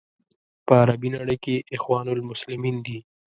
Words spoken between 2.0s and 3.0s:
المسلمین دي.